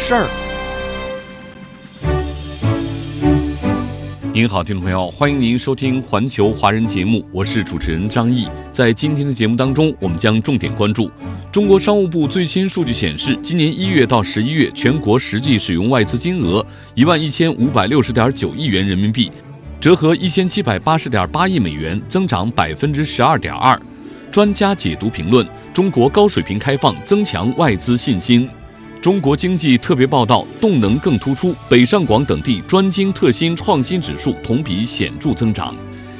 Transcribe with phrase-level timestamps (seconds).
[0.00, 0.26] 事儿。
[4.32, 8.48] 您好，听众朋友，欢迎您收听环球华人节目，我是主持人张毅。
[8.72, 11.10] 在今天的节目当中，我们将重点关注
[11.52, 16.64] 中国商务部最新数据显示，今年一月到十一月，全国实际使用外资金额
[16.94, 19.30] 一万一千五百六十点九亿元人民币，
[19.78, 23.78] 折合一千七百八十点八亿美元，增长百分之十二点二。
[24.32, 28.48] 专家解读评论：中国高水平开放增强外资信心。
[29.00, 35.74] 中国经济特别报道：动能更突出，北上广等地专精特新创新指数同比显著增长。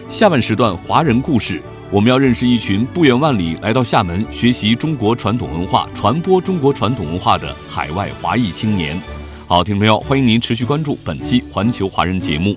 [0.08, 8.98] 下半时段华人故事，我们要认识一群不远万里来到厦门学习中国传统文化、传播中国传统文化的海外华裔青年。
[9.46, 12.56] 好，听众朋友，欢迎您持续关注本期环球华人节目，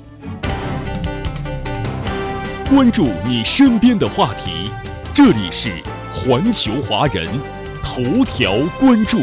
[2.69, 4.71] 关注你身边的话题。
[5.13, 5.69] 这里是
[6.13, 7.27] 环球华人
[7.83, 9.19] 头条关注。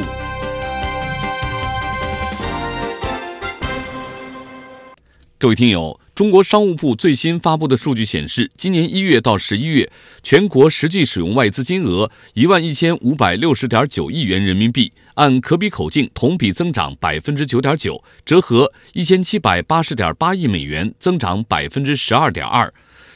[5.41, 9.91] 各位听友，中国商务部最新发布的数据显示，今年一月到十一月，
[10.22, 22.70] 全国实际使用外资金额一万一千五百六十点九亿元人民币，按可比口径同比增长百分之九点九，折合一千七百八十点八亿美元，增长百分之十二点二。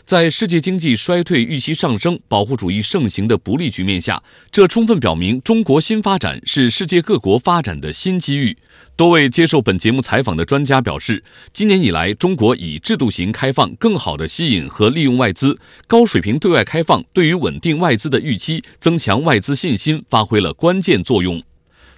[0.04, 8.54] 在世界经济衰退预期上升、保护主义盛行的不利局面下，这充分表明中国新发展是世界各国发展的新机遇。
[8.96, 21.42] 多位接受本节目采访的专家表示，今年以来，中国以制度型开放更好地吸引和利用外资，高水平对外开放对于稳定外资的预期、增强外资信心发挥了关键作用。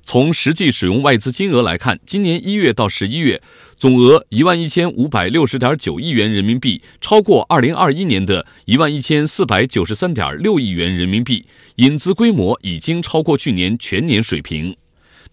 [0.08, 3.42] 从实际使用外资金额来看，今年一月到十一月，
[3.78, 11.44] 总额一万一千五百六十点九亿元人民币，超过二零二一年的一万一千四百九十三点六亿元人民币，
[11.74, 14.74] 引资规模已经超过去年全年水平。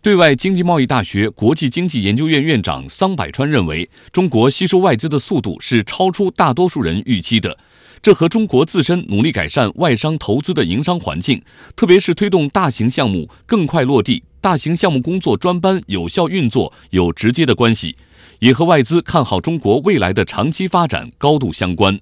[0.01, 7.57] 对外经济贸易大学国际经济研究院院长桑百川认为，中国吸收外资的速度是超出大多数人预期的。
[8.01, 11.41] 这和中国自身努力改善外商投资的营商环境，
[11.77, 17.95] 特别是推动大型项目更快落地、大型项目工作专班有效运作有直接的关系，
[18.43, 21.97] 也和外资看好中国未来的长期发展高度相关。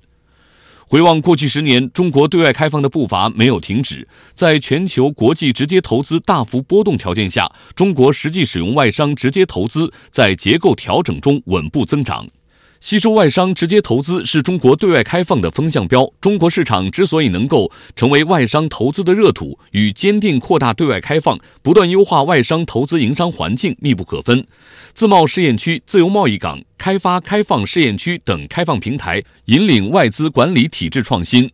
[0.87, 12.27] 回望过去十年，中国对外开放的步伐没有停止，在全球国际直接投资大幅波动条件下，中国实际使用外商直接投资在结构调整中稳步增长。
[12.81, 16.11] 吸收外商直接投资是中国对外开放的风向标。
[16.19, 24.43] 中国市场之所以能够成为外商投资的热土，与坚定扩大对外开放、不断优化外商投资营商环境密不可分。
[24.93, 31.51] 自贸试验区、自由贸易港、开发开放试验区等开放平台，引领外资管理体制创新。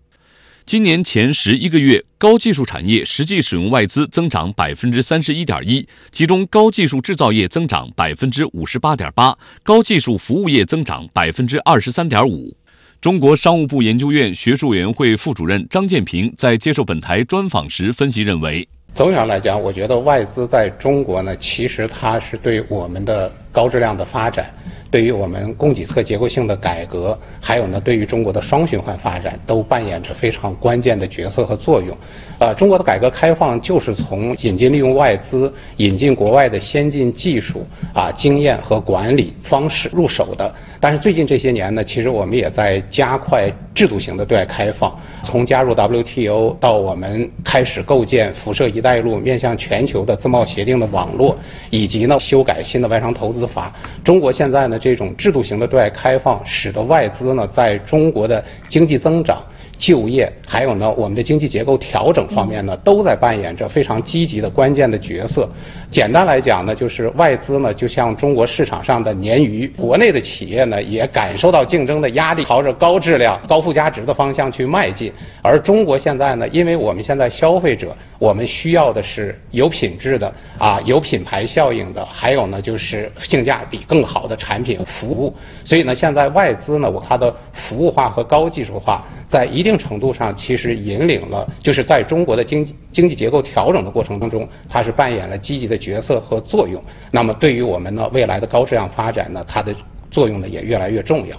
[0.67, 9.33] 今年前十一个月，高技术产业实际使用外资增长百分之三十一点一，其中高技术制造业增长百分之五十八点八，
[9.63, 12.53] 高技术服务业增长百分之二十三点五。
[12.99, 24.53] 中国商务部研究院学术委员会副主任张建平在接受本台专访时分析认为，总体上来讲，我觉得外资在中国呢，其实它是对我们的高质量的发展。
[24.89, 31.95] 对于我们供给侧结构性的改革，还有呢，对于中国的双循环发展，都扮演着非常关键的角色和作用。
[32.39, 40.53] 呃，中国的改革开放就是从引进利用外资、引进国外的先进技术啊、经验和管理方式入手的。
[40.79, 51.37] 但是最近这些年呢，其实我们也在加快制度型的对外开放，从加入 WTO 到我们开始构建辐射“一带一路”面向全球的自贸协定的网络，
[51.71, 53.71] 以及呢修改新的外商投资法。
[54.03, 59.43] 中国现在呢这种制度型的对外开放，使得外资呢在中国的经济增长。
[59.77, 65.47] 就业，还有呢，我们的经济结构调整方面呢，都在扮演着非常积极的关键的角色。
[65.89, 75.11] 简单来讲呢，就是外资呢，就像中国市场上的鲶鱼，国内的企业呢，也感受到竞争的压力，朝着高质量、高附加值的方向去迈进。
[75.41, 85.33] 而中国现在呢，因为我们现在消费者，我们需要的是有品质的啊，有品牌效应的，还有呢，就是性价比更好的产品服务。
[85.63, 89.77] 所以呢，现在外资呢，我它的服务化和高技术化，在一定。
[89.77, 96.81] 定程度上其实引领了，就是在中国的经济经济结构调整的过程当中，它是扮演了积极的角色和作用。
[97.11, 99.75] 那么对于我们呢未来的高质量发展呢，它的
[100.09, 101.37] 作用呢也越来越重要。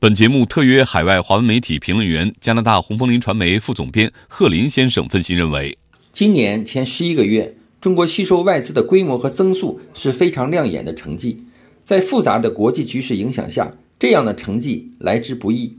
[0.00, 5.78] 本节目特约海外华文媒体评论员、加拿大红枫林传媒副总编贺林先生分析认为，
[6.12, 11.44] 今年前十一个月，中国吸收外资的规模和增速是非常亮眼的成绩。
[11.84, 13.70] 在复杂的国际局势影响下，
[14.00, 15.78] 这样的成绩来之不易。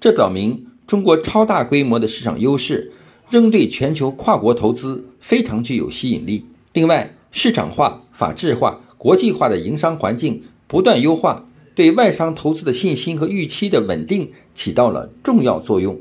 [0.00, 2.90] 这表明中国超大规模的市场优势
[3.30, 6.44] 仍对全球跨国投资非常具有吸引力。
[6.72, 11.44] 另外，市场化、法治化、国际化的营商环境不断优化。
[11.76, 15.96] 对外商投资的信心和预期的稳定起到了重要作用。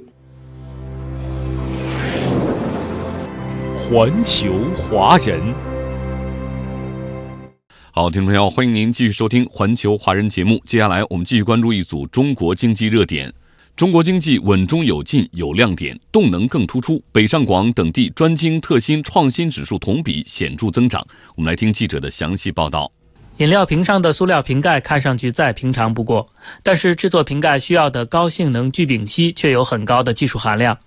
[3.77, 5.39] 环球华人，
[7.91, 10.59] 好，听众朋友，欢迎您继续收听《环球华人》节目。
[10.65, 13.31] 接下来，我们继续关注一组中国经济热点。
[13.79, 17.01] 中国经济稳中有进，有亮点，动能更突出。
[17.13, 21.01] 北上广等地专精特新创新指数同比显著增长。
[21.37, 22.91] 我们来听记者的详细报道。
[23.37, 26.27] 饮料瓶上的塑料瓶盖看上去再平常不过，
[26.61, 30.77] 但是制作瓶盖需要的高性能聚丙烯却有很高的技术含量。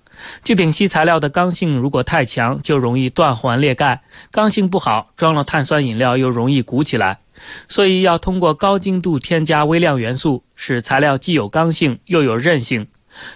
[0.44, 7.20] 聚丙烯材料的刚性如果太强，就容易断环裂盖；刚性不好，装了碳酸饮料又容易鼓起来。
[7.68, 12.88] 所以要通过高精度添加微量元素，使材料既有刚性又有韧性。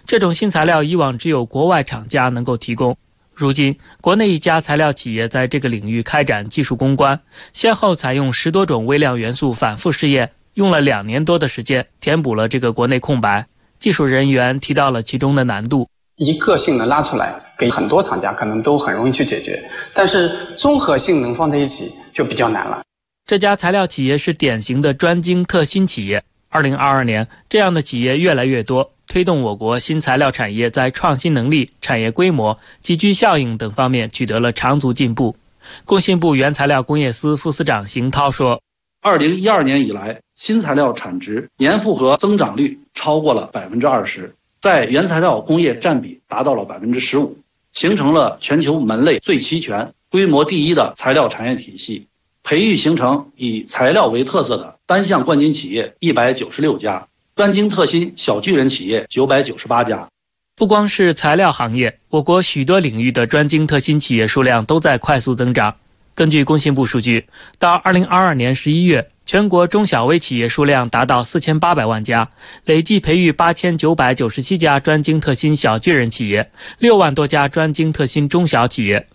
[0.07, 2.97] 这种新材料以往只有国外厂家能够提供。
[3.35, 7.21] 如今，国内一家材料企业在这个领域开展技术攻关，
[7.53, 13.47] 先后采用十多种微量元素反复试验，用了两年多的时间，填补了这个国内空白。
[13.79, 19.63] 技术人员提到了其中的难度：一个性能拉出来，给很多厂家可能都很容易去解决，
[19.93, 22.86] 但是综合性能放在一起就比较难了。
[23.26, 26.23] 这家材料企业是典型的专精特新企业。
[26.49, 28.93] 二零二二年，这样的企业越来越多。
[29.08, 35.37] 推动我国新材料产业在创新能力、产业规模、集聚效应等方面取得了长足进步。
[35.84, 38.62] 工信部原材料工业司副司长邢涛说
[39.02, 47.37] ：“二零一二年以来，新材料产值年复合增长率超过了百分之二十，在原材料工业占比达到了百分之十五，
[47.73, 52.06] 形成了全球门类最齐全、规模第一的材料产业体系，
[52.47, 60.09] 培育形成以材料为特色的单项冠军企业一百九十六家。”专精特新小巨人企业九百九十八家，
[60.55, 65.75] 不光是材料行业，我国许多领域的专精特新企业数量都在快速增长。
[66.15, 67.27] 根据工信部数据，
[67.59, 72.31] 到二零二二年十一月，全国中小微企业数量达到四千八百万家，
[72.65, 79.09] 累计培育八千九百九十七家专精特新小巨人企业，六万多家专精特新中小企业。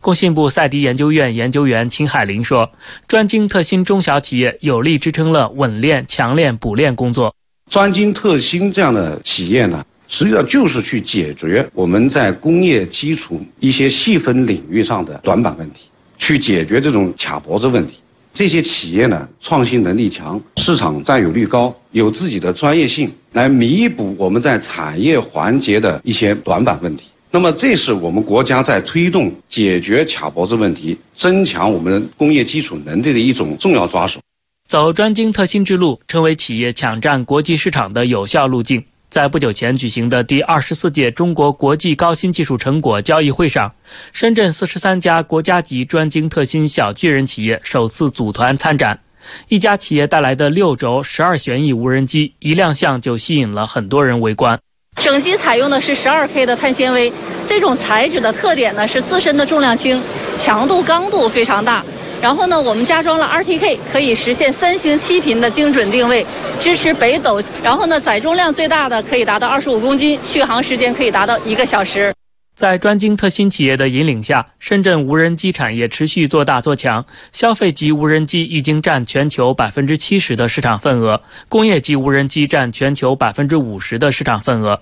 [0.00, 2.72] 工信部赛迪研究院研究员秦海林说
[3.06, 7.34] ：“专精特新中小企业有力支撑了稳链、强链、补链工作。”
[7.70, 17.98] 专精特新这样的企业呢，实际上就是去解决我们在工业基础一些细分领域上的短板问题，去解决这种卡脖子问题。
[18.34, 27.10] 这些企业呢，创新能力强，市场占有率高，有自己的专业性，来弥补我们在产业环节的一些短板问题。
[27.34, 34.20] 那么，这是我们国家在推动解决卡脖子问题、增强我们工业基础能力的一种重要抓手。
[34.68, 38.84] 走专精特新之路，成为企业抢占国际市场的有效路径。
[39.08, 43.74] 在不久前举行的第二十四届中国国际高新技术成果交易会上，
[44.12, 49.00] 深圳四十三家国家级专精特新小巨人企业首次组团参展。
[49.48, 54.60] 一家企业带来的六轴十二旋翼无人机一亮相就吸引了很多人围观。
[55.02, 57.12] 整机采用的是十二 K 的碳纤维，
[57.44, 60.00] 这种材质的特点呢是自身的重量轻，
[60.36, 61.84] 强度刚度非常大。
[62.20, 66.24] 然后呢，我们加装了 RTK，可以实现三星七频的精准定位，
[66.60, 67.42] 支持北斗。
[67.64, 72.14] 然后呢，载重量最大的可以达到二十五公斤，续航时间可以达到一个小时。
[72.54, 84.80] 在专精特新企业的引领下，深圳无人机产业持续做大做强，消费级无人机已经占全球百分之七十的市场份额，工业级无人机占全球百分之五十的市场份额。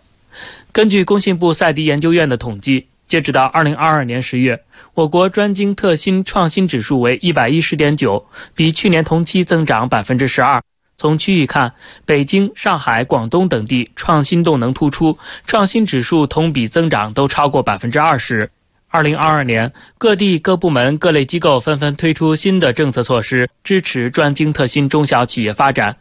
[0.72, 2.86] 根据工信部赛迪研究院的统计。
[3.06, 4.62] 截止到二零二二年十月，
[4.94, 10.62] 我国专精特新创新指数为一百一十点九，比去年同期增长百分之十二。
[10.96, 18.52] 从区域看，北京、上海、广东等地创新动能突出，创新指数同比增长都超过百分之二十。
[18.88, 25.96] 二零二二年，各地各部门各类机构纷纷推出新的政策措施，支持专精特新中小企业发展。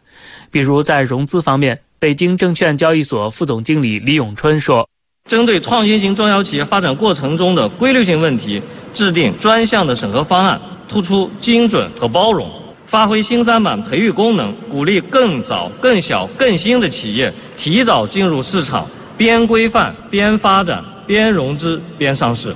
[0.52, 4.88] 比如在融资方面，北京证券交易所副总经理李永春说。
[5.28, 8.62] 针对创新型中小企业发展过程中的规律性问题，
[8.94, 12.50] 制定专项的审核方案，突出精准和包容，
[12.86, 18.88] 发挥新三板培育功能，鼓励更早、更小、更新的企业提早进入市场，
[19.18, 22.54] 边规范边发展边融资边上市。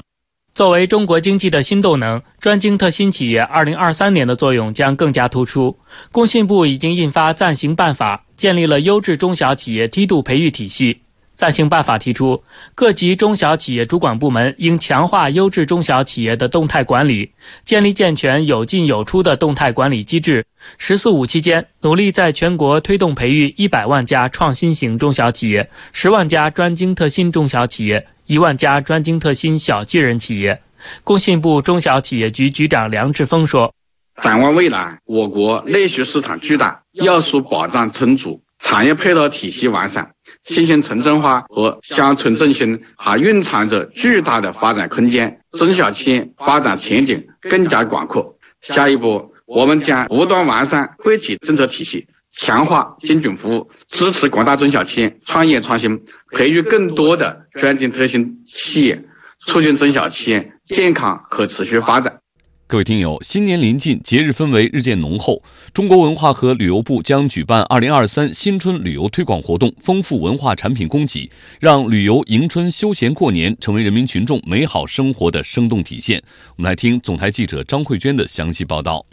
[0.54, 5.78] 作为中国经济的新动能，专精特新企业2023年的作用将更加突出。
[6.12, 11.00] 工信部已经印发暂行办法，建立了优质中小企业梯度培育体系。
[11.34, 12.44] 暂行办法提出，
[12.76, 17.32] 各级中小企业主管部门应强化优质中小企业的动态管理，
[17.64, 20.46] 建立健全有进有出的动态管理机制。
[20.78, 28.06] “十四五”期间，努力在全国推动培育一百万家创新型中小企业，十万家专精特新中小企业。
[28.26, 30.62] 一万家专精特新小巨人企业，
[31.02, 33.74] 工信部中小企业局局长梁志峰说
[34.22, 40.12] ：“展望未来，我国内需市场巨大，要素保障充足，产业配套体系完善，
[40.42, 48.38] 新型城镇化和乡村振兴还蕴藏着巨大的发展空间，中小企业发展前景更加广阔。
[48.62, 56.00] 下一步，我们将不断完善惠企政策体系。”强化精准服务，支持广大中小企业创业创新，
[56.32, 59.04] 培育更多的专精特新企业，
[59.46, 62.20] 促进中小企业健康可持续发展。
[62.66, 65.40] 各位听友，新年临近，节日氛围日渐浓厚。
[65.72, 76.20] 中国文化和旅游部将举办二零二三新春旅游推广活动，丰富文化产品供给，让旅游迎春、休闲过年成为人民群众美好生活的生动体现。
[76.56, 79.04] 我们来听总台记者张慧娟的详细报道。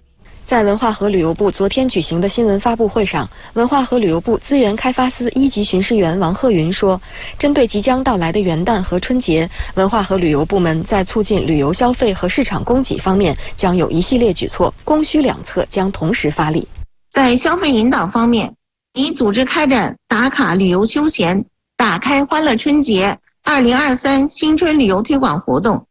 [0.51, 7.01] 在文化和旅游部昨天举行的新闻发布会上，文化和旅游部资源开发司一级巡视员王鹤云说
[7.39, 16.67] ：“针对即将到来的元旦和春节，文化和旅游部门在促进旅游消费和市场供给方面将有一系列举措，供需两侧将同时发力。
[17.09, 18.53] 在消费引导方面，
[18.93, 21.45] 已组织开展打卡旅游休闲、
[21.77, 25.85] 打开欢乐春节二零二三新春旅游推广活动，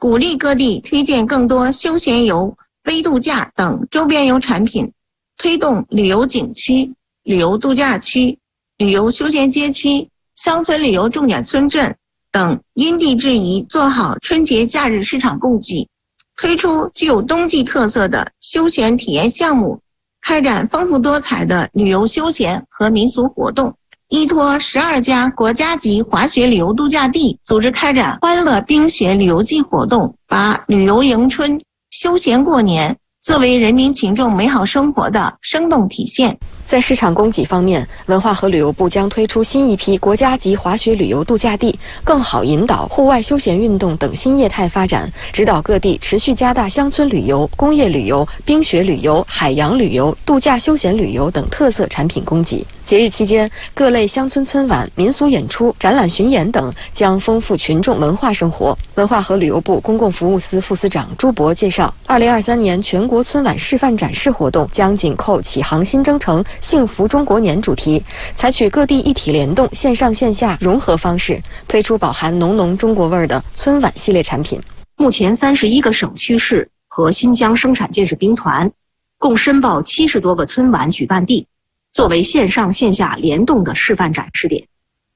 [0.00, 4.92] 鼓励各地推荐更多休闲游。”微度假等周边游产品，
[5.36, 8.38] 推动旅游景区、旅游度假区、
[8.78, 11.96] 旅游休闲街区、乡村旅游重点村镇
[12.32, 15.88] 等因地制宜做好春节假日市场供给，
[16.36, 19.80] 推出具有冬季特色的休闲体验项目，
[20.22, 23.76] 开展丰富多彩的旅游休闲和民俗活动，
[24.08, 31.60] 依托十二家国家级滑雪旅游度假地，组织开展欢乐冰雪旅游季活动，把旅游迎春。
[31.90, 36.38] 休闲过年作为人民群众美好生活的生动体现。
[36.70, 52.64] 在市场供给方面，文化和旅游部将推出新一批国家级滑雪旅游度假地，更好引导户外休闲运动等新业态发展，指导各地持续加大乡村旅游、工业旅游、冰雪旅游、海洋旅游、度假休闲旅游等特色产品供给。
[52.84, 58.78] 节日期间，各类乡村村晚、民俗演出、展览巡演等将丰富群众文化生活。
[58.94, 66.44] 文化和旅游部公共服务司副司长朱博介绍，二零二三年全国春晚示范展示活动将紧扣启航新征程。
[66.60, 74.60] 幸福中国年主题，采取各地一体联动、线上线下融合方式，推出饱含浓浓中国味儿的春晚系列产品。
[74.96, 78.70] 目前，三十一个省区市和新疆生产建设兵团
[79.18, 81.46] 共申报七十多个春晚举办地，
[81.92, 84.66] 作为线上线下联动的示范展示点，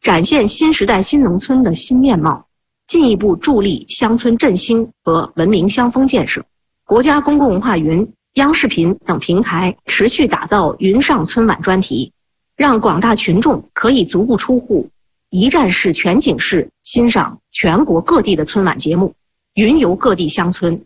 [0.00, 2.46] 展现新时代新农村的新面貌，
[2.86, 6.44] 进一步助力乡村振兴和文明乡风建设。
[6.86, 8.10] 国家公共文化云。
[8.35, 12.12] 央视频等平台持续打造“云上春晚”专题，
[12.57, 14.91] 让广大群众可以足不出户，
[15.31, 19.14] 一站式、全景式欣赏全国各地的春晚节目，
[19.55, 20.85] 云游各地乡村。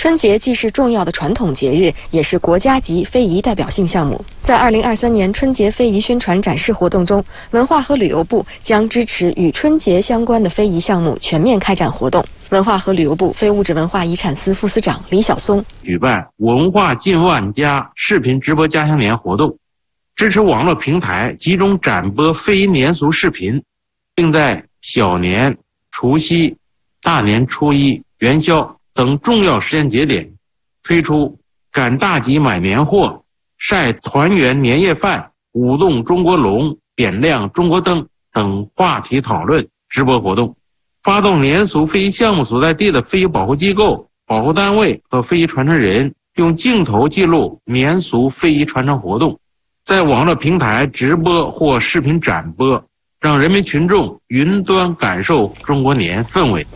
[0.00, 4.24] 春节既是重要的传统节日，也是国家级非遗代表性项目。
[4.42, 12.24] 在二零二三年春节非遗宣传展示活动中，文化和旅游部将支持与春节相关的非遗项目全面开展活动。
[12.48, 19.58] 文化和旅游部非物质文化遗产司副司长李晓松举办“文化近万家”视频直播家乡年活动，
[20.16, 23.62] 支持网络平台集中展播非遗年俗视频，
[24.14, 25.58] 并在小年、
[25.90, 26.56] 除夕、
[27.02, 28.78] 大年初一、元宵。
[28.94, 30.32] 等重要时间节点，
[30.82, 31.38] 推出
[31.72, 33.22] 赶大集买年货、
[33.58, 40.56] 晒团圆年夜饭、舞动中国龙、点亮中国灯等话题讨论直播活动，
[41.02, 49.38] 发动年俗非遗项目所在地的非遗保护机构、保护单位和非遗传承人用镜头记录年俗非遗传承活动，
[49.84, 52.84] 在网络平台直播或视频展播，
[53.20, 56.66] 让人民群众云端感受中国年氛围。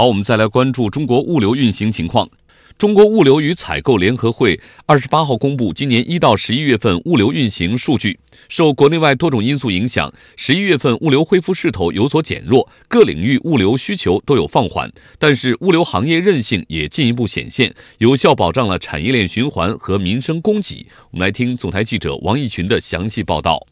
[0.00, 2.30] 好，我们再来关注中国物流运行情况。
[2.78, 8.16] 中国物流与采购联合会二十八号公布今年一到十一月份物流运行数据，
[8.48, 14.88] 受国内外多种因素影响，十一月份物流恢复势头有所减弱，各领域物流需求都有放缓，
[15.18, 20.86] 但是物流行业韧性也进一步显现，有效保障了产业链循环和民生供给。
[21.10, 23.66] 我们来听总台记者王毅群的详细报道。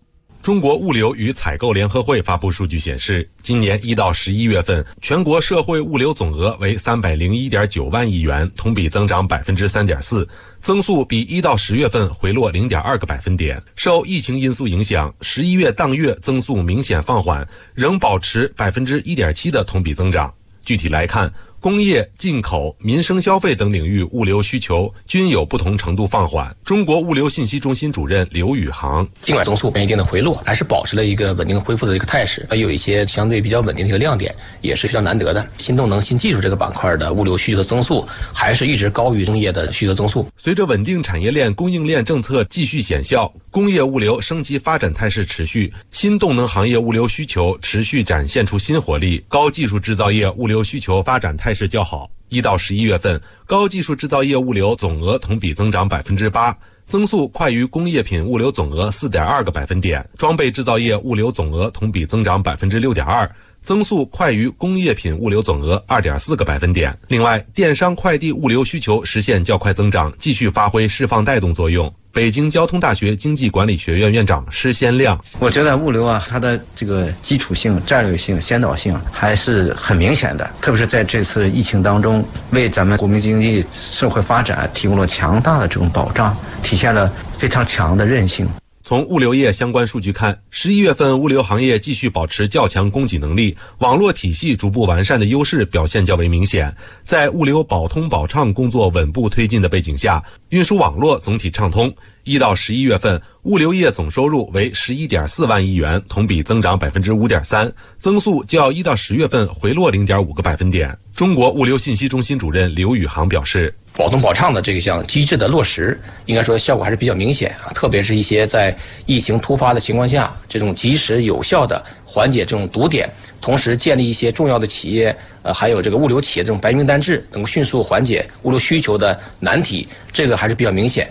[0.46, 10.28] 中国物流与采购联合会发布数据显示，今年一到十一月份，全国社会物流总额为三百零一点九万亿元，同比增长百分之三点四，
[10.60, 13.60] 增速比一到十月份回落零点二个百分点。
[13.74, 20.32] 受疫情因素影响，十一月当月增速明显放缓，仍保持百分之一点七的同比增长。
[20.64, 21.32] 具体来看，
[21.66, 26.54] 工业、进口、民生消费等领域物流需求均有不同程度放缓。
[26.64, 35.44] 中国物流信息中心主任刘宇航，尽管增速有一定的回落，还是保持了一个稳定恢复的一个态势，还有一些相对比较稳定的一个亮点，也是非常难得的。
[35.56, 40.24] 新动能、新技术这个板块的物流需求的增速，还是一直高于工业的需求增速。
[40.38, 52.10] 随着稳定产业链、供应链政策继续显效，工业物流升级发展态势持续，新动能行业物流需求持续展现出新活力，高技术制造业物流需求发展态是较好。
[52.28, 63.34] 一到十一月份，高技术制造业物流总额同比增长百分之八，增速快于工业品物流总额四点二个百分点；装备制造业物流总额同比增长百分之六点二，
[63.66, 66.96] 增速快于工业品物流总额二点四个百分点。
[67.08, 71.92] 另外，电商快递物流需求实现较快增长，继续发挥释放带动作用。
[72.12, 88.48] 北京交通大学经济管理学院院长施先亮，我觉得物流啊，它的这个基础性、战略性、先导性还是很明显的，特别是在这次疫情当中，为咱们国民经济社会发展提供了强大的这种保障，体现了非常强的韧性。
[88.88, 96.72] 从物流业相关数据看，十一月份物流行业继续保持较强供给能力，网络体系逐步完善的优势表现较为明显。
[97.04, 101.92] 在物流保通保畅工作稳步推进的背景下，运输网络总体畅通。
[102.22, 110.96] 一到十一月份，物流业总收入为十一点四万亿元，同比增长百分之五点三，增速较一到十月份回落零点五个百分点。
[111.12, 113.74] 中国物流信息中心主任刘宇航表示。
[113.96, 117.72] 保通保畅的这项机制的落实，应该说效果还是比较明显啊。
[117.72, 118.76] 特别是一些在
[119.06, 123.08] 疫情突发的情况下，这种及时有效的缓解这种堵点，
[123.40, 131.08] 同时建立一些重要的企业，呃，还有这个物流企业这种白名单制，能够迅速缓解物流需求的难题，这个还是比较明显。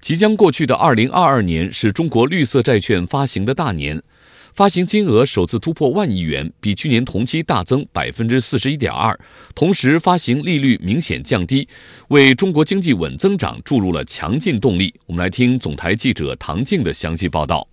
[0.00, 4.00] 即将过去的二零二二年是中国绿色债券发行的大年。
[4.54, 9.18] 发行金额首次突破万亿元，比去年同期大增百分之四十一点二。
[9.54, 11.68] 同时，发行利率明显降低，
[12.08, 14.94] 为中国经济稳增长注入了强劲动力。
[15.06, 17.66] 我们来听总台记者唐静的详细报道。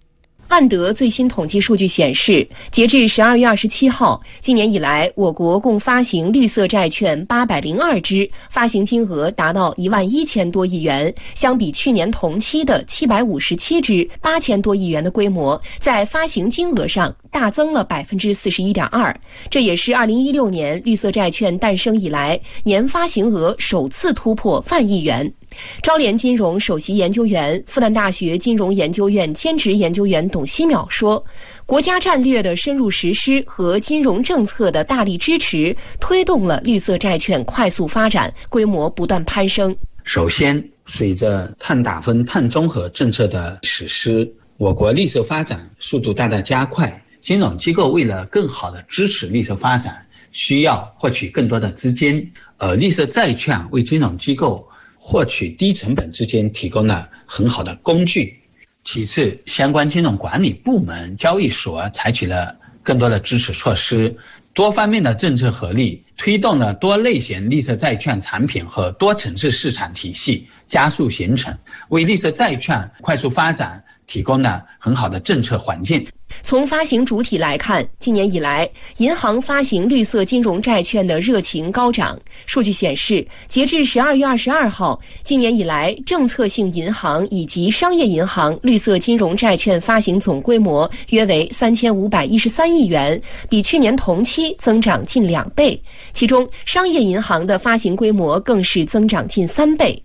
[0.49, 11.13] 万德最新统计数据显示，截至十二月二十七号，今年以来，我国共发行绿色债券八百零二支，发行金额达到一万一千多亿元。
[11.35, 19.19] 相比去年同期的七百五十七支，八千多亿元的规模，在发行金额上大增了百分之四十一点二。
[19.49, 25.33] 这也是二零一六年绿色债券诞生以来，年发行额首次突破万亿元。
[25.81, 31.25] 招联金融首席研究员、复旦大学金融研究院兼职研究员董希淼说
[31.65, 39.75] ：“国家战略的深入实施和金融政策的大力支持，推动了绿色债券快速发展，规模不断攀升。
[40.03, 47.03] 首先，随着碳达峰、碳中和政策的实施，我国绿色发展速度大大加快。
[47.19, 58.39] 金融机构为了更好的支持绿色发展，需要获取更多的资金，而绿色债券为金融机构。”获取低成本之间提供了很好的工具。
[58.83, 64.17] 其次，相关金融管理部门、交易所采取了更多的支持措施，
[64.53, 71.57] 多方面的政策合力推动了多类型绿色债券产品和多层次市场体系加速形成，
[71.89, 76.07] 为绿色债券快速发展提供了很好的政策环境。
[76.41, 82.19] 从发行主体来看，今年以来，银行发行绿色金融债券的热情高涨。
[82.45, 95.81] 数据显示，截至十二月二十二号，今年以来，政策性银行以及商业银行绿色金融债券发行总规模约为三千五百一十三亿元，比去年同期增长近两倍。
[96.13, 100.03] 其中，商业银行的发行规模更是增长近三倍。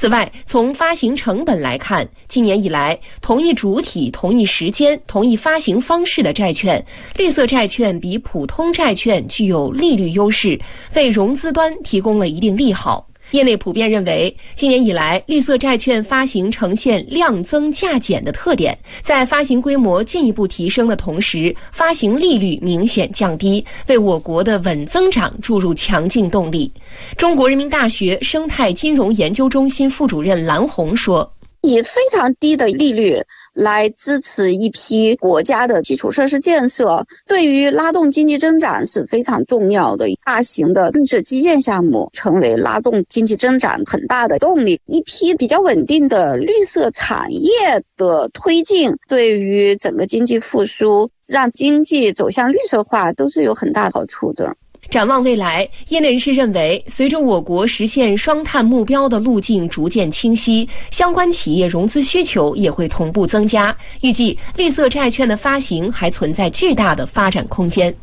[0.00, 6.86] 此外，从发行成本来看，今年以来，同一主体、同一时间、同一发行方式的债券，
[7.16, 10.58] 绿色债券比普通债券具有利率优势，
[10.94, 13.09] 为融资端提供了一定利好。
[13.30, 26.72] 业内普遍认为，今年以来绿色债券发行呈现量增价减的特点，在发行规模进一步提升的同时，发行利率明显降低，为我国的稳增长注入强劲动力。
[27.16, 31.32] 中国人民大学生态金融研究中心副主任蓝红说。
[31.62, 33.18] 以非常低的利率
[33.52, 40.06] 来支持一批国家的基础设施建设，对于拉动经济增长是非常重要的。
[40.24, 44.80] 大型的绿色基建项目成为拉动经济增长很大的动力。
[44.86, 54.56] 一批比较稳定的绿色产业的推进，对于整个经济复苏、让经济走向绿色化都是有很大好处的。
[54.90, 63.76] 展望未来，业内人士认为，随着我国实现双碳目标的路径逐渐清晰，相关企业融资需求也会同步增加。
[64.00, 67.94] 预计绿色债券的发行还存在巨大的发展空间。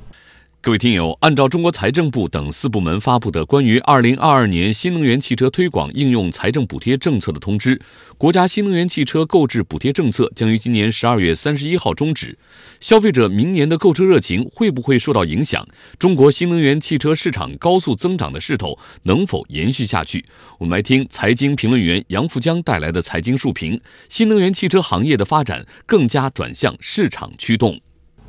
[0.59, 7.79] 各位听友，按照中国财政部等四部门发布的关于二零二二年新能源汽车推广应用财政补贴政策的通知，
[8.17, 12.37] 国家新能源汽车购置补贴政策将于今年十二月三十一号终止。
[12.81, 15.65] 消费者明年的购车热情会不会受到影响？
[15.97, 20.25] 中国新能源汽车市场高速增长的势头能否延续下去？
[20.57, 27.79] 我们来听财经评论员杨富江带来的财经述评：新能源汽车行业的发展更加转向市场驱动。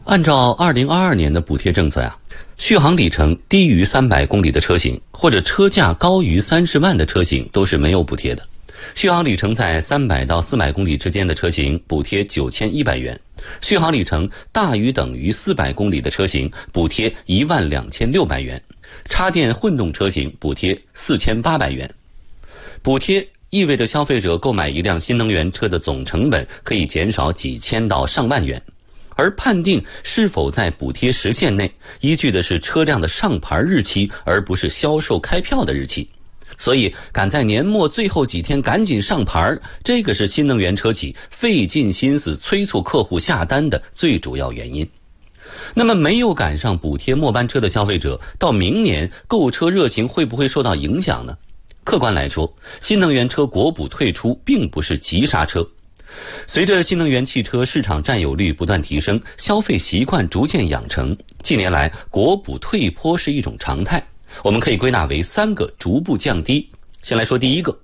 [0.09, 2.17] 按照二零二二年的补贴政策呀，
[2.57, 8.43] 续航里程低于三百公里的车型或者车价高于三十万的车型都是没有补贴的。
[8.95, 13.21] 续航里程在三百到四百公里之间的车型补贴九千一百元，
[13.61, 18.63] 续航里程大于等于四百公里的车型补贴一万两千六百元，
[19.11, 21.95] 插电混动车型补贴四千八百元。
[22.81, 28.63] 补贴意味着消费者购买一辆新能源车的总成本可以减少几千到上万元。
[29.19, 36.09] 而判定是否在补贴时限内，依据的是车辆的上牌日期，而不是销售开票的日期。
[36.57, 44.89] 所以，赶在年末最后几天赶紧上牌，这个是新能源车企费尽心思催促客户下单的最主要原因。
[45.75, 51.37] 那么，没有赶上补贴末班车的消费者，到明年购车热情会不会受到影响呢？
[51.83, 55.69] 客观来说，新能源车国补退出并不是急刹车。
[56.47, 64.03] 随着新能源汽车市场占有率不断提升，消费习惯逐渐养成，近年来国补退坡是一种常态。
[64.43, 66.71] 我们可以归纳为三个逐步降低。
[67.03, 67.79] 先来说第一个，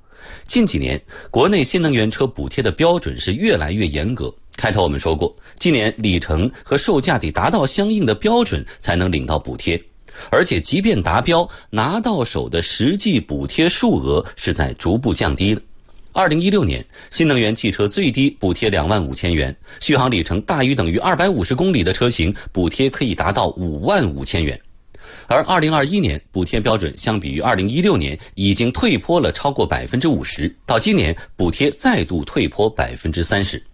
[0.46, 4.34] 近几年国内新能源车补贴的标准是越来越严格。
[4.56, 9.82] 开头我们说过，今年里程和售价得达到相应的标准才能领到补贴，
[10.30, 15.62] 而且即便达标，拿到手的实际补贴数额是在逐步降低的。
[16.14, 24.60] 二零一六年，新能源汽车最低补贴两万五千元，续航里程大于等于二百五十公里的车型，补贴可以达到五万五千元。
[25.26, 33.64] 而二零二一年，补贴标准相比于二零一六年已经退坡了超过百分之五十，到今年补贴再度退坡百分之三十。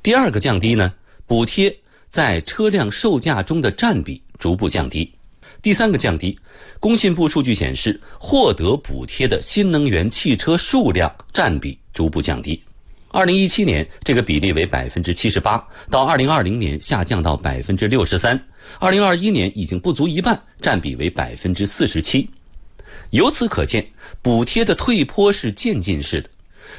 [0.00, 0.92] 第二个降低呢，
[1.26, 1.76] 补贴
[2.08, 5.12] 在车辆售价中的占比逐步降低。
[5.62, 6.36] 第三个降低，
[6.80, 12.60] 工信部数据显示，获得补贴的新能源汽车数量占比逐步降低。
[13.12, 18.44] 二零一七年这个比例为百分之七十八，到二零二零年下降到百分之六十三，
[18.80, 22.28] 二零二一年已经不足一半，占比为百分之四十七。
[23.10, 23.86] 由此可见，
[24.20, 26.30] 补贴的退坡是渐进式的。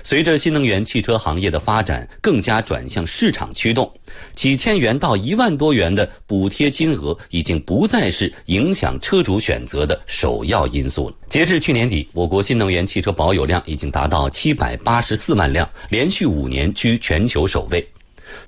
[0.02, 3.92] 随着新能源汽车行业的发展更加转向市场驱动，
[4.36, 11.16] 几千元到一万多元的补贴金额已经不再是影响车主选择的首要因素了。
[11.28, 17.88] 截至去年底，我国新能源汽车保有量已经达到七百八十四万辆，连续五年居全球首位。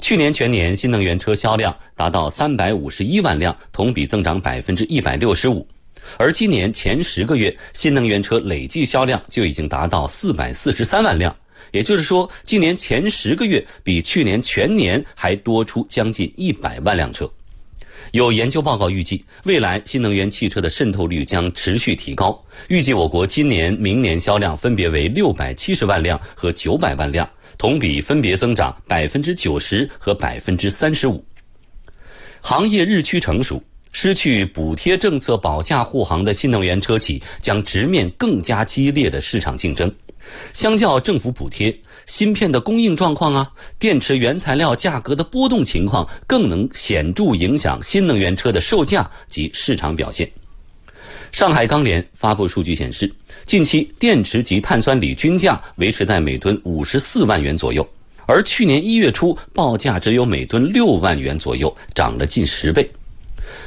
[0.01, 5.67] 去年全年新能源车销量达到三百五十一万辆，同比增长百分之一百六十五。
[6.17, 11.35] 而今年前十个月新能源车累计销量就已经达到四百四十三万辆。
[11.71, 17.29] 也就是说，今年前十个月比去年全年还多出将近一百万辆车。
[18.11, 22.45] 有研究报告预计，未来新能源汽车的渗透率将持续提高。
[22.69, 31.25] 预计我国今年、明年销量分别为六百七十万辆和九百万辆，同比分别增长百分之九十和百分之三十五。
[32.39, 33.61] 行业日趋成熟，
[33.97, 39.89] 失去补贴政策保驾护航的新能源车企将直面更加激烈的市场竞争。
[40.51, 50.29] 相较政府补贴，芯片的供应状况啊，电池原材料价格的波动情况，更能显著影响新能源车的售价及市场表现。
[51.31, 53.10] 上海钢联发布数据显示，
[53.45, 57.88] 近期电池及碳酸锂均价维持在每吨五十四万元左右，
[58.25, 62.91] 而去年一月初报价只有每吨六万元左右，涨了近十倍。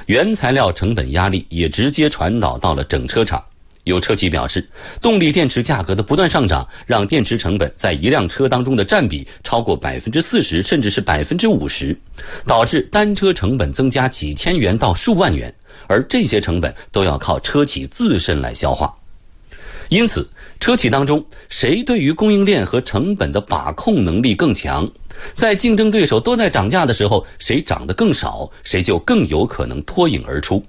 [0.06, 3.44] 原材料成本压力也直接传导到了整车厂。
[3.84, 4.68] 有车企表示，
[5.00, 11.98] 动力电池价格的不断上涨，让电池成本在一辆车当中的占比超过百分之四十，甚至是百分之五十，
[12.46, 15.54] 导致单车成本增加几千元到数万元，
[15.86, 18.94] 而这些成本都要靠车企自身来消化。
[19.88, 20.28] 因此，
[20.60, 24.90] 车企当中谁对于供应链和成本的把控能力更强，
[25.34, 30.64] 在竞争对手都在涨价的时候，谁涨得更少，谁就更有可能脱颖而出。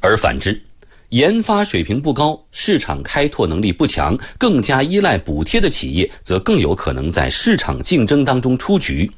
[0.00, 0.62] 而反之，
[1.10, 9.10] 研发水平不高、市场开拓能力不强、更加依赖补贴的企业，则更有可能在市场竞争当中出局。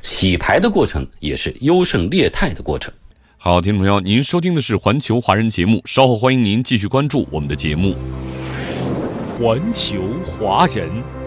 [0.00, 2.92] 洗牌的过程也是优胜劣汰的过程。
[3.36, 7.94] 好，听众朋友，您收听的是环球华人节目，稍后欢迎您继续关注我们的节目。
[9.38, 11.23] 环球华人。